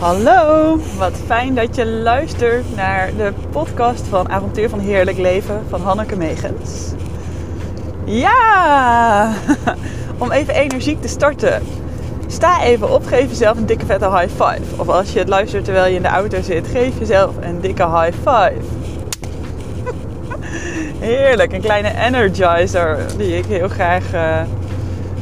Hallo, 0.00 0.78
wat 0.96 1.12
fijn 1.26 1.54
dat 1.54 1.76
je 1.76 1.86
luistert 1.86 2.76
naar 2.76 3.10
de 3.16 3.32
podcast 3.50 4.06
van 4.06 4.30
Avontuur 4.30 4.68
van 4.68 4.78
Heerlijk 4.78 5.18
Leven 5.18 5.62
van 5.68 5.80
Hanneke 5.80 6.16
Megens. 6.16 6.92
Ja, 8.04 9.32
om 10.18 10.30
even 10.30 10.54
energiek 10.54 11.00
te 11.00 11.08
starten. 11.08 11.62
Sta 12.26 12.62
even 12.62 12.94
op, 12.94 13.06
geef 13.06 13.28
jezelf 13.28 13.56
een 13.56 13.66
dikke 13.66 13.86
vette 13.86 14.10
high 14.10 14.28
five. 14.28 14.62
Of 14.76 14.88
als 14.88 15.12
je 15.12 15.18
het 15.18 15.28
luistert 15.28 15.64
terwijl 15.64 15.86
je 15.86 15.96
in 15.96 16.02
de 16.02 16.08
auto 16.08 16.42
zit, 16.42 16.66
geef 16.66 16.98
jezelf 16.98 17.34
een 17.40 17.60
dikke 17.60 17.88
high 17.88 18.16
five. 18.16 18.60
Heerlijk, 21.08 21.52
een 21.52 21.60
kleine 21.60 21.92
energizer 22.06 22.98
die 23.16 23.36
ik 23.36 23.44
heel 23.44 23.68
graag 23.68 24.14
uh, 24.14 24.40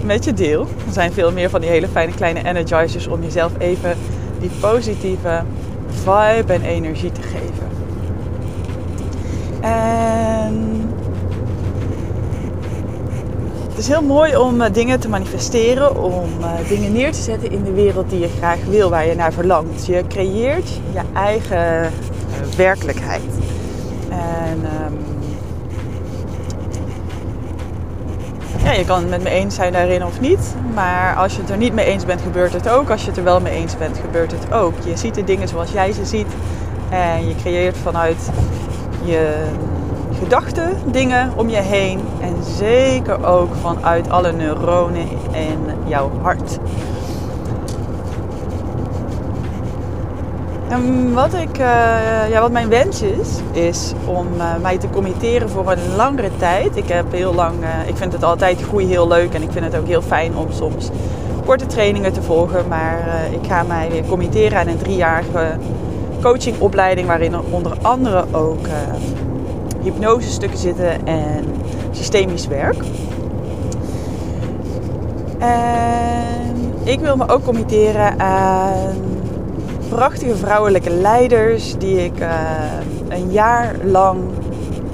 met 0.02 0.24
je 0.24 0.32
deel. 0.32 0.60
Er 0.60 0.92
zijn 0.92 1.12
veel 1.12 1.32
meer 1.32 1.50
van 1.50 1.60
die 1.60 1.70
hele 1.70 1.88
fijne 1.88 2.14
kleine 2.14 2.44
energizers 2.44 3.06
om 3.06 3.22
jezelf 3.22 3.52
even 3.58 3.96
die 4.40 4.50
positieve 4.60 5.42
vibe 5.88 6.52
en 6.52 6.62
energie 6.62 7.12
te 7.12 7.22
geven. 7.22 7.68
En 9.60 10.88
het 13.68 13.78
is 13.78 13.88
heel 13.88 14.02
mooi 14.02 14.36
om 14.36 14.60
uh, 14.60 14.66
dingen 14.72 15.00
te 15.00 15.08
manifesteren, 15.08 16.02
om 16.02 16.28
uh, 16.40 16.68
dingen 16.68 16.92
neer 16.92 17.12
te 17.12 17.20
zetten 17.20 17.50
in 17.50 17.62
de 17.62 17.72
wereld 17.72 18.10
die 18.10 18.18
je 18.18 18.28
graag 18.28 18.64
wil, 18.68 18.90
waar 18.90 19.06
je 19.06 19.14
naar 19.14 19.32
verlangt. 19.32 19.86
Je 19.86 20.04
creëert 20.08 20.68
je 20.92 21.00
eigen 21.14 21.82
uh, 21.82 22.56
werkelijkheid. 22.56 23.22
En 24.08 24.58
um, 24.86 25.17
je 28.76 28.84
kan 28.84 29.00
het 29.00 29.08
met 29.08 29.22
me 29.22 29.30
eens 29.30 29.54
zijn 29.54 29.72
daarin 29.72 30.04
of 30.04 30.20
niet. 30.20 30.54
Maar 30.74 31.16
als 31.16 31.34
je 31.34 31.40
het 31.40 31.50
er 31.50 31.56
niet 31.56 31.72
mee 31.72 31.86
eens 31.86 32.04
bent, 32.04 32.20
gebeurt 32.20 32.52
het 32.52 32.68
ook. 32.68 32.90
Als 32.90 33.00
je 33.00 33.08
het 33.08 33.16
er 33.16 33.24
wel 33.24 33.40
mee 33.40 33.52
eens 33.52 33.76
bent, 33.76 33.98
gebeurt 33.98 34.32
het 34.32 34.52
ook. 34.52 34.72
Je 34.84 34.96
ziet 34.96 35.14
de 35.14 35.24
dingen 35.24 35.48
zoals 35.48 35.72
jij 35.72 35.92
ze 35.92 36.04
ziet. 36.04 36.26
En 36.90 37.28
je 37.28 37.34
creëert 37.34 37.76
vanuit 37.76 38.30
je 39.04 39.34
gedachten 40.18 40.72
dingen 40.84 41.32
om 41.36 41.48
je 41.48 41.60
heen. 41.60 42.00
En 42.20 42.34
zeker 42.56 43.26
ook 43.26 43.54
vanuit 43.60 44.10
alle 44.10 44.32
neuronen 44.32 45.08
in 45.32 45.58
jouw 45.86 46.10
hart. 46.22 46.58
En 50.68 51.14
wat, 51.14 51.34
ik, 51.34 51.58
uh, 51.58 51.66
ja, 52.30 52.40
wat 52.40 52.50
mijn 52.50 52.68
wens 52.68 53.02
is, 53.02 53.28
is 53.52 53.92
om 54.04 54.26
uh, 54.36 54.56
mij 54.62 54.78
te 54.78 54.90
committeren 54.90 55.48
voor 55.48 55.70
een 55.70 55.96
langere 55.96 56.30
tijd. 56.36 56.76
Ik 56.76 56.88
heb 56.88 57.12
heel 57.12 57.34
lang, 57.34 57.54
uh, 57.62 57.88
ik 57.88 57.96
vind 57.96 58.12
het 58.12 58.22
altijd 58.22 58.62
groei 58.62 58.86
heel 58.86 59.08
leuk 59.08 59.34
en 59.34 59.42
ik 59.42 59.52
vind 59.52 59.64
het 59.64 59.76
ook 59.76 59.86
heel 59.86 60.02
fijn 60.02 60.36
om 60.36 60.46
soms 60.52 60.90
korte 61.44 61.66
trainingen 61.66 62.12
te 62.12 62.22
volgen. 62.22 62.68
Maar 62.68 63.28
ik 63.30 63.46
ga 63.48 63.62
mij 63.62 63.88
weer 63.90 64.04
committeren 64.04 64.58
aan 64.58 64.66
een 64.66 64.78
driejarige 64.78 65.56
coachingopleiding 66.20 67.06
waarin 67.06 67.32
er 67.32 67.42
onder 67.50 67.72
andere 67.82 68.24
ook 68.32 68.66
hypnosestukken 69.82 70.58
zitten 70.58 71.06
en 71.06 71.44
systemisch 71.90 72.46
werk. 72.46 72.82
En 75.38 76.72
ik 76.84 77.00
wil 77.00 77.16
me 77.16 77.28
ook 77.28 77.44
committeren 77.44 78.20
aan 78.20 79.07
prachtige 79.88 80.36
vrouwelijke 80.36 80.90
leiders 80.90 81.78
die 81.78 82.04
ik 82.04 82.20
uh, 82.20 82.30
een 83.08 83.30
jaar 83.30 83.74
lang 83.84 84.20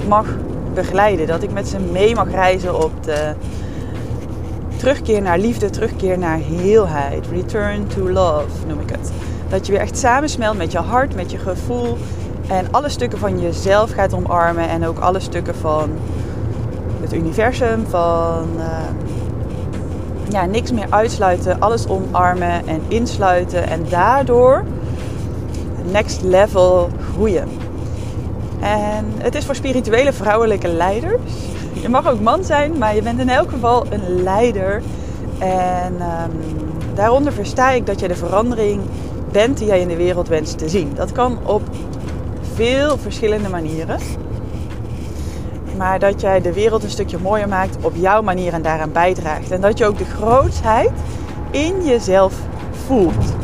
mag 0.09 0.27
begeleiden. 0.75 1.27
Dat 1.27 1.43
ik 1.43 1.53
met 1.53 1.69
ze 1.69 1.79
mee 1.79 2.15
mag 2.15 2.31
reizen 2.31 2.83
op 2.83 2.93
de 3.05 3.35
terugkeer 4.77 5.23
naar 5.23 5.39
liefde, 5.39 5.71
terugkeer 5.71 6.19
naar 6.19 6.39
heelheid. 6.39 7.27
Return 7.33 7.87
to 7.87 8.11
love 8.11 8.67
noem 8.67 8.81
ik 8.81 8.91
het. 8.91 9.13
Dat 9.49 9.67
je 9.67 9.73
weer 9.73 9.81
echt 9.81 9.99
samensmelt 9.99 10.57
met 10.57 10.73
je 10.73 10.79
hart, 10.79 11.15
met 11.15 11.31
je 11.31 11.39
gevoel. 11.39 11.97
En 12.49 12.67
alle 12.71 12.89
stukken 12.89 13.19
van 13.19 13.41
jezelf 13.41 13.91
gaat 13.91 14.15
omarmen. 14.15 14.69
En 14.69 14.87
ook 14.87 14.99
alle 14.99 15.21
stukken 15.21 15.55
van 15.55 15.91
het 17.01 17.13
universum. 17.13 17.87
Van 17.87 18.49
uh, 18.57 18.65
ja, 20.29 20.45
niks 20.45 20.73
meer 20.73 20.87
uitsluiten. 20.91 21.61
Alles 21.61 21.89
omarmen 21.89 22.67
en 22.67 22.81
insluiten. 22.89 23.69
En 23.69 23.85
daardoor 23.89 24.65
next 25.91 26.23
level 26.23 26.89
groeien. 27.13 27.49
En 28.61 29.13
het 29.19 29.35
is 29.35 29.45
voor 29.45 29.55
spirituele 29.55 30.13
vrouwelijke 30.13 30.69
leiders. 30.69 31.33
Je 31.73 31.89
mag 31.89 32.09
ook 32.09 32.21
man 32.21 32.45
zijn, 32.45 32.79
maar 32.79 32.95
je 32.95 33.03
bent 33.03 33.21
in 33.21 33.29
elk 33.29 33.51
geval 33.51 33.87
een 33.91 34.23
leider. 34.23 34.83
En 35.39 35.95
um, 35.95 36.31
daaronder 36.95 37.33
versta 37.33 37.71
ik 37.71 37.87
dat 37.87 38.01
je 38.01 38.09
de 38.09 38.15
verandering 38.15 38.81
bent 39.33 39.59
die 39.59 39.67
jij 39.67 39.81
in 39.81 39.89
de 39.89 39.97
wereld 39.97 40.29
wenst 40.29 40.59
te 40.59 40.69
zien. 40.69 40.93
Dat 40.95 41.13
kan 41.13 41.39
op 41.47 41.63
veel 42.55 42.99
verschillende 42.99 43.49
manieren. 43.49 43.99
Maar 45.77 45.99
dat 45.99 46.21
jij 46.21 46.41
de 46.41 46.53
wereld 46.53 46.83
een 46.83 46.91
stukje 46.91 47.19
mooier 47.19 47.49
maakt 47.49 47.77
op 47.81 47.93
jouw 47.95 48.23
manier 48.23 48.53
en 48.53 48.63
daaraan 48.63 48.93
bijdraagt. 48.93 49.51
En 49.51 49.61
dat 49.61 49.79
je 49.79 49.87
ook 49.87 49.99
de 49.99 50.05
grootheid 50.05 50.91
in 51.51 51.85
jezelf 51.85 52.35
voelt 52.87 53.35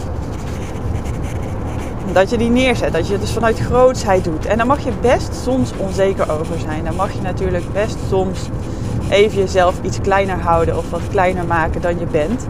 dat 2.13 2.31
je 2.31 2.39
die 2.39 2.51
neerzet. 2.51 2.93
Dat 2.93 3.07
je 3.07 3.13
het 3.13 3.21
dus 3.21 3.33
vanuit 3.33 3.59
grootsheid 3.59 4.25
doet. 4.25 4.47
En 4.47 4.57
daar 4.57 4.67
mag 4.67 4.85
je 4.85 4.93
best 5.01 5.35
soms 5.43 5.71
onzeker 5.77 6.33
over 6.33 6.59
zijn. 6.59 6.85
Dan 6.85 6.95
mag 6.95 7.13
je 7.13 7.21
natuurlijk 7.21 7.73
best 7.73 7.97
soms 8.09 8.41
even 9.11 9.39
jezelf 9.39 9.75
iets 9.83 10.01
kleiner 10.01 10.41
houden 10.41 10.77
of 10.77 10.91
wat 10.91 11.01
kleiner 11.11 11.45
maken 11.45 11.81
dan 11.81 11.99
je 11.99 12.07
bent. 12.07 12.47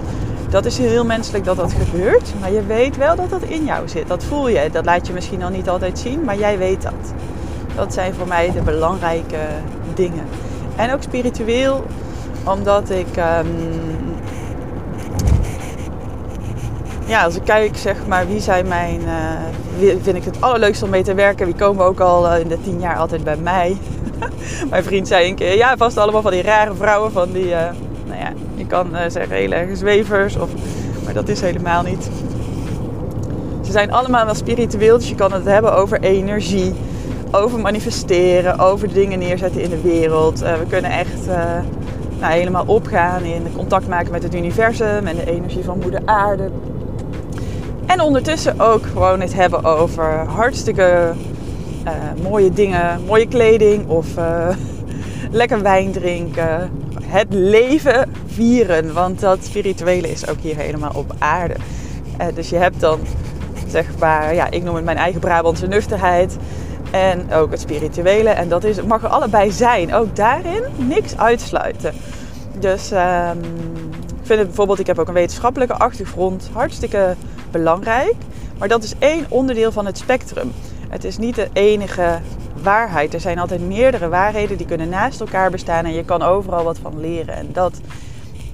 Dat 0.49 0.65
is 0.65 0.79
heel 0.79 1.05
menselijk 1.05 1.45
dat 1.45 1.57
dat 1.57 1.73
gebeurt. 1.73 2.33
Maar 2.41 2.53
je 2.53 2.67
weet 2.67 2.97
wel 2.97 3.17
dat 3.17 3.31
dat 3.31 3.43
in 3.43 3.65
jou 3.65 3.89
zit. 3.89 4.09
Dat 4.09 4.25
voel 4.25 4.49
je. 4.49 4.69
Dat 4.73 4.85
laat 4.85 5.07
je 5.07 5.13
misschien 5.13 5.43
al 5.43 5.51
niet 5.51 5.69
altijd 5.69 5.99
zien, 5.99 6.25
maar 6.25 6.39
jij 6.39 6.59
weet 6.59 6.83
dat. 6.83 7.15
Dat 7.77 7.95
zijn 7.95 8.15
voor 8.15 8.29
mij 8.29 8.53
de 8.53 8.63
belangrijke 8.63 9.39
dingen. 9.95 10.25
En 10.77 10.93
ook 10.93 11.03
spiritueel, 11.03 11.85
omdat 12.45 12.91
ik 12.91 13.17
um, 13.17 14.10
ja, 17.11 17.25
als 17.25 17.37
ik 17.37 17.45
kijk, 17.45 17.77
zeg 17.77 17.97
maar, 18.07 18.29
wie 18.29 18.41
zijn 18.41 18.69
mijn, 18.69 19.01
uh, 19.01 19.95
vind 20.03 20.17
ik 20.17 20.25
het 20.25 20.41
allerleukste 20.41 20.85
om 20.85 20.91
mee 20.91 21.03
te 21.03 21.15
werken. 21.15 21.47
Wie 21.47 21.55
komen 21.55 21.85
ook 21.85 22.01
al 22.01 22.27
uh, 22.27 22.41
in 22.41 22.49
de 22.49 22.61
tien 22.63 22.81
jaar 22.81 22.97
altijd 22.97 23.25
bij 23.25 23.37
mij. 23.37 23.77
mijn 24.71 24.85
vriend 24.85 25.09
zei 25.09 25.29
een 25.29 25.35
keer, 25.35 25.57
ja, 25.57 25.77
vast 25.77 25.97
allemaal 25.97 26.23
van 26.23 26.31
die 26.31 26.43
rare 26.43 26.75
vrouwen, 26.75 27.13
van 27.13 27.33
die, 27.33 27.47
uh, 27.47 27.59
nou 28.07 28.19
ja, 28.19 28.33
je 28.55 28.67
kan 28.67 28.87
zeggen 29.09 29.37
heel 29.37 29.51
erg 29.51 29.77
zwevers, 29.77 30.37
of, 30.37 30.49
maar 31.05 31.15
dat 31.15 31.29
is 31.29 31.41
helemaal 31.41 31.83
niet. 31.83 32.11
Ze 33.65 33.73
zijn 33.73 33.93
allemaal 33.93 34.25
wel 34.25 34.35
spiritueel, 34.35 34.99
dus 34.99 35.09
je 35.09 35.15
kan 35.15 35.33
het 35.33 35.45
hebben 35.45 35.75
over 35.77 36.01
energie, 36.01 36.75
over 37.31 37.59
manifesteren, 37.59 38.59
over 38.59 38.93
dingen 38.93 39.19
neerzetten 39.19 39.63
in 39.63 39.71
de 39.71 39.81
wereld. 39.81 40.39
we 40.39 40.65
kunnen 40.69 40.91
echt 40.91 41.27
nou, 42.21 42.33
helemaal 42.33 42.65
opgaan 42.67 43.23
in 43.23 43.43
contact 43.57 43.89
maken 43.89 44.13
met 44.13 44.23
het 44.23 44.35
universum 44.35 45.07
en 45.07 45.17
de 45.17 45.31
energie 45.31 45.65
van 45.65 45.79
moeder 45.79 46.01
aarde, 46.05 46.51
en 47.91 48.01
ondertussen 48.01 48.61
ook 48.61 48.87
gewoon 48.87 49.21
het 49.21 49.35
hebben 49.35 49.65
over 49.65 50.19
hartstikke 50.19 51.13
uh, 51.87 51.93
mooie 52.23 52.53
dingen, 52.53 53.05
mooie 53.07 53.27
kleding 53.29 53.89
of 53.89 54.17
uh, 54.17 54.49
lekker 55.41 55.63
wijn 55.63 55.93
drinken. 55.93 56.71
Het 57.03 57.27
leven 57.31 58.13
vieren, 58.27 58.93
want 58.93 59.21
dat 59.21 59.45
spirituele 59.45 60.11
is 60.11 60.29
ook 60.29 60.39
hier 60.41 60.57
helemaal 60.57 60.93
op 60.95 61.15
aarde. 61.19 61.55
Uh, 62.21 62.27
dus 62.35 62.49
je 62.49 62.57
hebt 62.57 62.81
dan 62.81 63.01
zeg 63.67 63.87
maar, 63.99 64.35
ja, 64.35 64.51
ik 64.51 64.63
noem 64.63 64.75
het 64.75 64.85
mijn 64.85 64.97
eigen 64.97 65.21
Brabantse 65.21 65.67
nuchterheid. 65.67 66.37
En 66.91 67.33
ook 67.33 67.51
het 67.51 67.61
spirituele. 67.61 68.31
En 68.31 68.49
dat 68.49 68.65
is, 68.65 68.83
mag 68.83 69.03
er 69.03 69.09
allebei 69.09 69.53
zijn. 69.53 69.95
Ook 69.95 70.17
daarin 70.17 70.63
niks 70.77 71.17
uitsluiten. 71.17 71.95
Dus 72.59 72.93
ik 72.93 74.10
vind 74.31 74.43
het 74.43 74.57
bijvoorbeeld, 74.57 74.79
ik 74.79 74.87
heb 74.87 74.99
ook 74.99 75.09
een 75.09 75.15
wetenschappelijke 75.15 75.75
achtergrond. 75.75 76.51
Hartstikke 76.53 77.17
belangrijk. 77.51 78.15
Maar 78.59 78.69
dat 78.69 78.83
is 78.83 78.95
één 78.99 79.27
onderdeel 79.29 79.73
van 79.73 79.87
het 79.87 79.99
spectrum. 79.99 80.53
Het 80.89 81.05
is 81.05 81.19
niet 81.19 81.35
de 81.35 81.49
enige 81.53 82.21
waarheid. 82.63 83.15
Er 83.15 83.21
zijn 83.21 83.39
altijd 83.39 83.61
meerdere 83.61 84.09
waarheden 84.09 84.57
die 84.57 84.67
kunnen 84.67 84.89
naast 84.89 85.21
elkaar 85.21 85.51
bestaan 85.51 85.85
en 85.85 85.93
je 85.93 86.05
kan 86.05 86.23
overal 86.23 86.65
wat 86.65 86.79
van 86.79 87.01
leren. 87.01 87.35
En 87.35 87.53
dat 87.53 87.81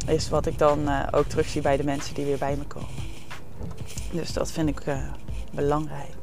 is 0.06 0.28
wat 0.28 0.46
ik 0.46 0.58
dan 0.58 0.78
uh, 0.84 1.00
ook 1.10 1.26
terugzie 1.26 1.62
bij 1.62 1.76
de 1.76 1.84
mensen 1.84 2.14
die 2.14 2.24
weer 2.24 2.38
bij 2.38 2.56
me 2.58 2.64
komen. 2.64 2.88
Dus 4.12 4.32
dat 4.32 4.52
vind 4.52 4.68
ik 4.68 4.86
uh, 4.86 4.96
belangrijk. 5.54 6.15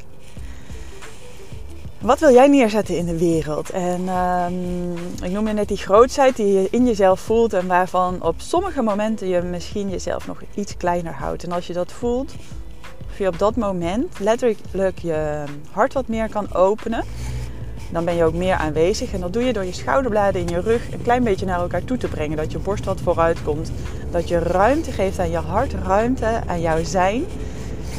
Wat 2.04 2.20
wil 2.20 2.34
jij 2.34 2.48
neerzetten 2.48 2.98
in 2.98 3.06
de 3.06 3.18
wereld? 3.18 3.70
En 3.70 4.08
um, 4.08 4.94
ik 5.24 5.32
noem 5.32 5.48
je 5.48 5.54
net 5.54 5.68
die 5.68 5.78
grootheid 5.78 6.36
die 6.36 6.54
je 6.54 6.68
in 6.72 6.86
jezelf 6.86 7.20
voelt 7.20 7.54
en 7.54 7.68
waarvan 7.68 8.24
op 8.24 8.36
sommige 8.38 8.82
momenten 8.82 9.28
je 9.28 9.42
misschien 9.42 9.90
jezelf 9.90 10.28
nog 10.28 10.42
iets 10.54 10.78
kleiner 10.78 11.14
houdt. 11.14 11.44
En 11.44 11.52
als 11.52 11.68
je 11.68 11.74
dat 11.74 11.92
voelt, 11.92 12.34
of 13.10 13.18
je 13.18 13.28
op 13.28 13.40
dat 13.40 13.56
moment 13.56 14.20
letterlijk 14.20 15.00
je 15.02 15.44
hart 15.72 15.94
wat 15.94 16.08
meer 16.08 16.30
kan 16.30 16.54
openen, 16.54 17.04
dan 17.92 18.06
ben 18.06 18.16
je 18.16 18.24
ook 18.24 18.34
meer 18.34 18.56
aanwezig. 18.56 19.14
En 19.14 19.22
dat 19.22 19.34
doe 19.34 19.44
je 19.44 19.54
door 19.54 19.66
je 19.66 19.74
schouderbladen 19.74 20.42
in 20.42 20.48
je 20.48 20.62
rug 20.62 20.92
een 20.92 21.02
klein 21.02 21.24
beetje 21.24 21.46
naar 21.46 21.60
elkaar 21.60 21.84
toe 21.84 21.98
te 21.98 22.08
brengen. 22.08 22.38
Dat 22.38 22.52
je 22.52 22.60
borst 22.60 22.86
wat 22.86 23.02
vooruit 23.02 23.44
komt. 23.44 23.72
Dat 24.12 24.28
je 24.28 24.40
ruimte 24.40 24.92
geeft 24.92 25.20
aan 25.20 25.32
je 25.32 25.38
hart, 25.38 25.74
ruimte 25.86 26.42
aan 26.48 26.62
jouw 26.62 26.84
zijn. 26.84 27.26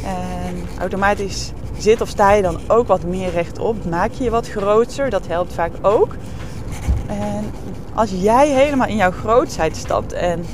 En 0.05 0.79
automatisch 0.79 1.51
zit 1.77 2.01
of 2.01 2.09
sta 2.09 2.31
je 2.31 2.41
dan 2.41 2.59
ook 2.67 2.87
wat 2.87 3.03
meer 3.03 3.31
rechtop. 3.31 3.85
Maak 3.89 4.11
je 4.11 4.23
je 4.23 4.29
wat 4.29 4.49
groter, 4.49 5.09
dat 5.09 5.27
helpt 5.27 5.53
vaak 5.53 5.71
ook. 5.81 6.15
En 7.07 7.51
als 7.93 8.09
jij 8.13 8.49
helemaal 8.49 8.87
in 8.87 8.95
jouw 8.95 9.11
grootheid 9.11 9.77
stapt 9.77 10.13
en 10.13 10.45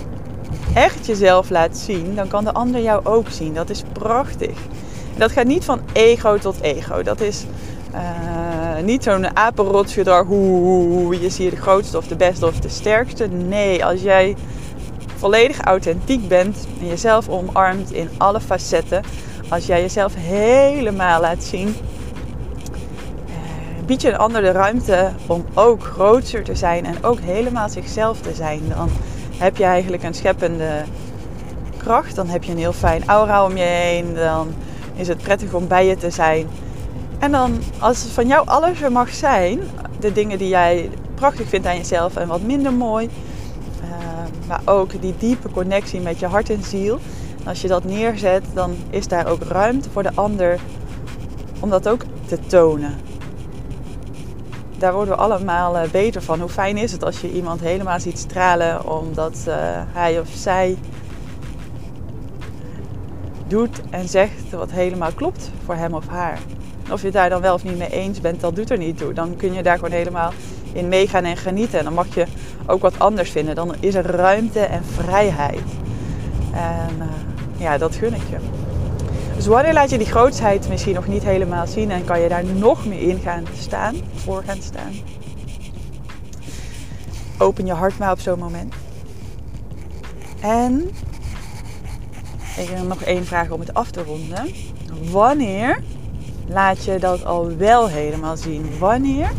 echt 0.73 1.06
jezelf 1.06 1.50
laat 1.50 1.77
zien, 1.77 2.15
dan 2.15 2.27
kan 2.27 2.44
de 2.44 2.53
ander 2.53 2.81
jou 2.81 3.06
ook 3.06 3.29
zien. 3.29 3.53
Dat 3.53 3.69
is 3.69 3.83
prachtig. 3.94 4.57
Dat 5.18 5.31
gaat 5.31 5.45
niet 5.45 5.65
van 5.65 5.79
ego 5.94 6.38
tot 6.38 6.62
ego. 6.62 7.03
Dat 7.03 7.21
is 7.21 7.45
uh, 7.94 8.83
niet 8.83 9.03
zo'n 9.03 9.38
apenrotsgedrag, 9.38 10.25
hoe 10.25 11.21
je 11.21 11.29
zie 11.29 11.45
je 11.45 11.51
de 11.51 11.62
grootste 11.62 11.97
of 11.97 12.07
de 12.07 12.15
beste 12.15 12.45
of 12.45 12.59
de 12.59 12.69
sterkste. 12.69 13.27
Nee, 13.27 13.85
als 13.85 14.01
jij 14.01 14.35
volledig 15.15 15.62
authentiek 15.62 16.27
bent 16.27 16.68
en 16.79 16.88
jezelf 16.88 17.29
omarmt 17.29 17.91
in 17.91 18.09
alle 18.18 18.39
facetten, 18.39 19.03
als 19.51 19.65
jij 19.65 19.81
jezelf 19.81 20.13
helemaal 20.15 21.21
laat 21.21 21.44
zien, 21.44 21.68
uh, 21.68 21.75
bied 23.86 24.01
je 24.01 24.09
een 24.09 24.18
ander 24.18 24.42
de 24.42 24.51
ruimte 24.51 25.12
om 25.27 25.45
ook 25.53 25.83
groter 25.83 26.44
te 26.44 26.56
zijn 26.56 26.86
en 26.86 27.03
ook 27.03 27.19
helemaal 27.19 27.69
zichzelf 27.69 28.21
te 28.21 28.33
zijn. 28.33 28.62
Dan 28.69 28.89
heb 29.38 29.57
je 29.57 29.63
eigenlijk 29.63 30.03
een 30.03 30.13
scheppende 30.13 30.83
kracht, 31.77 32.15
dan 32.15 32.27
heb 32.27 32.44
je 32.44 32.51
een 32.51 32.57
heel 32.57 32.74
fijn 32.74 33.03
aura 33.06 33.45
om 33.45 33.57
je 33.57 33.63
heen, 33.63 34.13
dan 34.13 34.53
is 34.95 35.07
het 35.07 35.21
prettig 35.21 35.54
om 35.54 35.68
bij 35.68 35.86
je 35.86 35.97
te 35.97 36.09
zijn. 36.09 36.47
En 37.19 37.31
dan, 37.31 37.59
als 37.80 38.04
het 38.04 38.12
van 38.12 38.27
jou 38.27 38.47
alles 38.47 38.81
er 38.81 38.92
mag 38.92 39.13
zijn, 39.13 39.59
de 40.00 40.12
dingen 40.12 40.38
die 40.38 40.47
jij 40.47 40.89
prachtig 41.15 41.47
vindt 41.47 41.68
aan 41.68 41.77
jezelf 41.77 42.15
en 42.15 42.27
wat 42.27 42.42
minder 42.42 42.74
mooi, 42.74 43.09
uh, 43.83 43.88
maar 44.47 44.62
ook 44.65 45.01
die 45.01 45.13
diepe 45.18 45.50
connectie 45.50 46.00
met 46.00 46.19
je 46.19 46.25
hart 46.25 46.50
en 46.50 46.63
ziel. 46.63 47.00
Als 47.45 47.61
je 47.61 47.67
dat 47.67 47.83
neerzet, 47.83 48.43
dan 48.53 48.75
is 48.89 49.07
daar 49.07 49.27
ook 49.27 49.43
ruimte 49.43 49.89
voor 49.89 50.03
de 50.03 50.11
ander 50.13 50.59
om 51.59 51.69
dat 51.69 51.89
ook 51.89 52.01
te 52.25 52.39
tonen. 52.47 52.95
Daar 54.77 54.93
worden 54.93 55.13
we 55.13 55.21
allemaal 55.21 55.77
eh, 55.77 55.89
beter 55.89 56.21
van. 56.21 56.39
Hoe 56.39 56.49
fijn 56.49 56.77
is 56.77 56.91
het 56.91 57.03
als 57.03 57.21
je 57.21 57.31
iemand 57.31 57.61
helemaal 57.61 57.99
ziet 57.99 58.17
stralen 58.17 58.89
omdat 58.89 59.45
uh, 59.47 59.55
hij 59.88 60.19
of 60.19 60.27
zij 60.33 60.77
doet 63.47 63.81
en 63.89 64.07
zegt 64.07 64.51
wat 64.51 64.71
helemaal 64.71 65.11
klopt 65.11 65.51
voor 65.65 65.75
hem 65.75 65.94
of 65.94 66.07
haar. 66.07 66.39
Of 66.91 66.99
je 66.99 67.05
het 67.05 67.15
daar 67.15 67.29
dan 67.29 67.41
wel 67.41 67.53
of 67.53 67.63
niet 67.63 67.77
mee 67.77 67.89
eens 67.89 68.21
bent, 68.21 68.41
dat 68.41 68.55
doet 68.55 68.69
er 68.69 68.77
niet 68.77 68.97
toe. 68.97 69.13
Dan 69.13 69.35
kun 69.35 69.53
je 69.53 69.63
daar 69.63 69.75
gewoon 69.75 69.91
helemaal 69.91 70.31
in 70.73 70.87
meegaan 70.87 71.23
en 71.23 71.37
genieten. 71.37 71.79
En 71.79 71.85
dan 71.85 71.94
mag 71.94 72.15
je 72.15 72.25
ook 72.65 72.81
wat 72.81 72.99
anders 72.99 73.29
vinden. 73.31 73.55
Dan 73.55 73.75
is 73.79 73.95
er 73.95 74.05
ruimte 74.05 74.59
en 74.59 74.83
vrijheid. 74.83 75.61
En 76.53 76.95
uh, 76.97 77.31
ja, 77.61 77.77
dat 77.77 77.95
gun 77.95 78.13
ik 78.13 78.29
je. 78.29 78.37
Dus 79.35 79.45
wanneer 79.45 79.73
laat 79.73 79.89
je 79.89 79.97
die 79.97 80.07
grootsheid 80.07 80.69
misschien 80.69 80.93
nog 80.93 81.07
niet 81.07 81.23
helemaal 81.23 81.67
zien 81.67 81.91
en 81.91 82.05
kan 82.05 82.21
je 82.21 82.29
daar 82.29 82.45
nog 82.45 82.85
meer 82.85 83.01
in 83.01 83.19
gaan 83.19 83.43
staan, 83.59 83.95
voor 84.15 84.43
gaan 84.43 84.61
staan? 84.61 84.91
Open 87.37 87.65
je 87.65 87.73
hart 87.73 87.97
maar 87.97 88.11
op 88.11 88.19
zo'n 88.19 88.39
moment. 88.39 88.73
En 90.41 90.89
ik 92.57 92.69
heb 92.69 92.87
nog 92.87 93.01
één 93.01 93.25
vraag 93.25 93.49
om 93.49 93.59
het 93.59 93.73
af 93.73 93.91
te 93.91 94.03
ronden. 94.03 94.53
Wanneer 95.11 95.83
laat 96.47 96.83
je 96.83 96.99
dat 96.99 97.25
al 97.25 97.57
wel 97.57 97.87
helemaal 97.87 98.37
zien? 98.37 98.77
Wanneer 98.79 99.31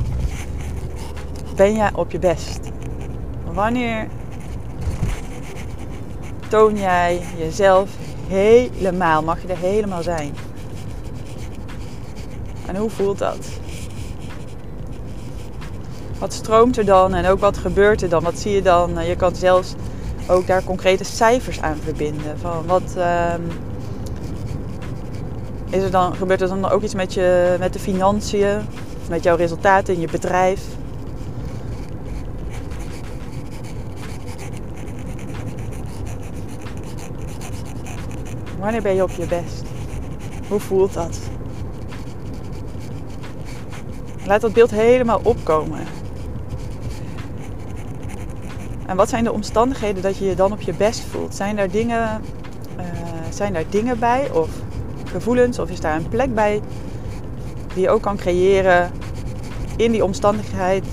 ben 1.56 1.74
jij 1.74 1.90
op 1.94 2.10
je 2.10 2.18
best? 2.18 2.60
Wanneer 3.52 4.08
toon 6.48 6.76
jij 6.76 7.20
jezelf 7.38 7.90
helemaal? 8.32 9.22
Mag 9.22 9.42
je 9.42 9.48
er 9.48 9.56
helemaal 9.58 10.02
zijn? 10.02 10.34
En 12.66 12.76
hoe 12.76 12.90
voelt 12.90 13.18
dat? 13.18 13.48
Wat 16.18 16.32
stroomt 16.32 16.78
er 16.78 16.84
dan 16.84 17.14
en 17.14 17.26
ook 17.26 17.40
wat 17.40 17.56
gebeurt 17.56 18.02
er 18.02 18.08
dan? 18.08 18.22
Wat 18.22 18.38
zie 18.38 18.52
je 18.52 18.62
dan? 18.62 19.06
Je 19.06 19.16
kan 19.16 19.34
zelfs 19.34 19.74
ook 20.28 20.46
daar 20.46 20.64
concrete 20.64 21.04
cijfers 21.04 21.60
aan 21.60 21.76
verbinden. 21.84 22.38
Van 22.38 22.66
wat, 22.66 22.94
uh, 22.96 23.34
is 25.70 25.82
er 25.82 25.90
dan, 25.90 26.14
gebeurt 26.14 26.40
er 26.40 26.48
dan 26.48 26.70
ook 26.70 26.82
iets 26.82 26.94
met, 26.94 27.14
je, 27.14 27.56
met 27.58 27.72
de 27.72 27.78
financiën, 27.78 28.58
met 29.08 29.22
jouw 29.22 29.36
resultaten 29.36 29.94
in 29.94 30.00
je 30.00 30.08
bedrijf? 30.10 30.60
Wanneer 38.62 38.82
ben 38.82 38.94
je 38.94 39.02
op 39.02 39.10
je 39.10 39.26
best? 39.26 39.62
Hoe 40.48 40.60
voelt 40.60 40.92
dat? 40.92 41.18
Laat 44.26 44.40
dat 44.40 44.52
beeld 44.52 44.70
helemaal 44.70 45.20
opkomen. 45.22 45.80
En 48.86 48.96
wat 48.96 49.08
zijn 49.08 49.24
de 49.24 49.32
omstandigheden 49.32 50.02
dat 50.02 50.16
je 50.16 50.24
je 50.24 50.34
dan 50.34 50.52
op 50.52 50.60
je 50.60 50.74
best 50.74 51.00
voelt? 51.00 51.34
Zijn 51.34 51.56
daar 51.56 51.70
dingen, 51.70 52.20
uh, 52.78 52.84
zijn 53.30 53.52
daar 53.52 53.64
dingen 53.70 53.98
bij 53.98 54.30
of 54.30 54.50
gevoelens 55.04 55.58
of 55.58 55.70
is 55.70 55.80
daar 55.80 55.96
een 55.96 56.08
plek 56.08 56.34
bij 56.34 56.60
die 57.74 57.82
je 57.82 57.90
ook 57.90 58.02
kan 58.02 58.16
creëren 58.16 58.90
in 59.76 59.92
die 59.92 60.04
omstandigheid, 60.04 60.84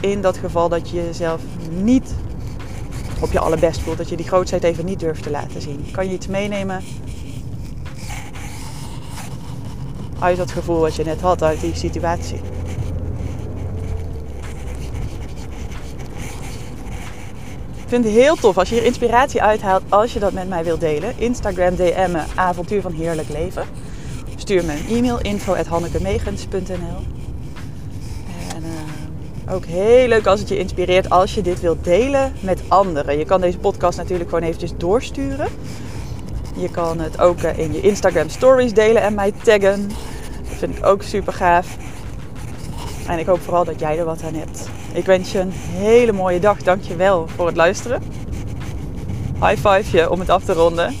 in 0.00 0.20
dat 0.20 0.36
geval 0.36 0.68
dat 0.68 0.90
je 0.90 0.96
jezelf 1.04 1.40
niet 1.70 2.14
op 3.24 3.32
je 3.32 3.38
allerbest 3.38 3.80
voelt, 3.80 3.98
dat 3.98 4.08
je 4.08 4.16
die 4.16 4.26
grootheid 4.26 4.64
even 4.64 4.84
niet 4.84 5.00
durft 5.00 5.22
te 5.22 5.30
laten 5.30 5.60
zien. 5.60 5.86
Kan 5.90 6.06
je 6.06 6.12
iets 6.12 6.26
meenemen 6.26 6.84
uit 10.18 10.36
dat 10.36 10.50
gevoel 10.50 10.80
wat 10.80 10.94
je 10.94 11.04
net 11.04 11.20
had, 11.20 11.42
uit 11.42 11.60
die 11.60 11.74
situatie? 11.74 12.40
Ik 17.82 17.88
vind 17.90 18.04
het 18.04 18.14
heel 18.14 18.34
tof 18.34 18.58
als 18.58 18.68
je 18.68 18.74
hier 18.74 18.84
inspiratie 18.84 19.42
uithaalt 19.42 19.82
als 19.88 20.12
je 20.12 20.18
dat 20.18 20.32
met 20.32 20.48
mij 20.48 20.64
wilt 20.64 20.80
delen. 20.80 21.14
Instagram 21.18 21.76
DM'en 21.76 22.26
avontuur 22.34 22.80
van 22.80 22.92
heerlijk 22.92 23.28
leven. 23.28 23.64
Stuur 24.36 24.64
me 24.64 24.72
een 24.72 24.96
e-mail 24.96 25.20
info.hannekemegens.nl 25.20 26.66
En 26.68 27.33
ook 29.50 29.64
heel 29.64 30.08
leuk 30.08 30.26
als 30.26 30.40
het 30.40 30.48
je 30.48 30.58
inspireert 30.58 31.10
als 31.10 31.34
je 31.34 31.42
dit 31.42 31.60
wilt 31.60 31.84
delen 31.84 32.32
met 32.40 32.62
anderen. 32.68 33.18
Je 33.18 33.24
kan 33.24 33.40
deze 33.40 33.58
podcast 33.58 33.98
natuurlijk 33.98 34.28
gewoon 34.28 34.44
eventjes 34.44 34.72
doorsturen. 34.76 35.48
Je 36.56 36.70
kan 36.70 37.00
het 37.00 37.20
ook 37.20 37.42
eh, 37.42 37.58
in 37.58 37.72
je 37.72 37.80
Instagram 37.80 38.28
stories 38.28 38.72
delen 38.72 39.02
en 39.02 39.14
mij 39.14 39.32
taggen. 39.42 39.88
Dat 40.48 40.58
vind 40.58 40.76
ik 40.76 40.86
ook 40.86 41.02
super 41.02 41.32
gaaf. 41.32 41.76
En 43.08 43.18
ik 43.18 43.26
hoop 43.26 43.40
vooral 43.40 43.64
dat 43.64 43.80
jij 43.80 43.98
er 43.98 44.04
wat 44.04 44.22
aan 44.22 44.34
hebt. 44.34 44.68
Ik 44.92 45.04
wens 45.06 45.32
je 45.32 45.38
een 45.38 45.52
hele 45.52 46.12
mooie 46.12 46.40
dag. 46.40 46.62
Dank 46.62 46.82
je 46.82 46.96
wel 46.96 47.28
voor 47.36 47.46
het 47.46 47.56
luisteren. 47.56 48.02
High 49.40 49.68
five 49.68 49.96
je 49.96 50.10
om 50.10 50.20
het 50.20 50.30
af 50.30 50.44
te 50.44 50.52
ronden. 50.52 50.96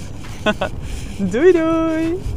doei 1.32 1.52
doei! 1.52 2.33